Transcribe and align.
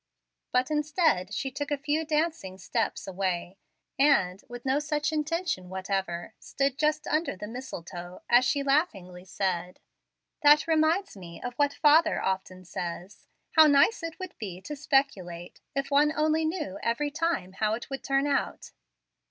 But, 0.51 0.71
instead, 0.71 1.31
she 1.31 1.51
took 1.51 1.69
a 1.69 1.77
few 1.77 2.03
dancing 2.03 2.57
steps 2.57 3.05
away, 3.05 3.59
and, 3.99 4.43
with 4.49 4.65
no 4.65 4.79
such 4.79 5.13
intention 5.13 5.69
whatever, 5.69 6.33
stood 6.39 6.79
just 6.79 7.05
under 7.05 7.35
the 7.35 7.45
mistletoe 7.45 8.23
as 8.27 8.43
she 8.43 8.63
laughingly 8.63 9.25
said, 9.25 9.79
"That 10.41 10.65
reminds 10.65 11.15
me 11.15 11.39
of 11.39 11.53
what 11.53 11.73
father 11.73 12.19
often 12.19 12.65
says: 12.65 13.27
How 13.51 13.67
nice 13.67 14.01
it 14.01 14.17
would 14.17 14.33
be 14.39 14.59
to 14.61 14.75
speculate, 14.75 15.61
if 15.75 15.91
one 15.91 16.11
only 16.17 16.45
knew 16.45 16.79
every 16.81 17.11
time 17.11 17.53
how 17.53 17.75
it 17.75 17.91
would 17.91 18.03
turn 18.03 18.25
out!" 18.25 18.71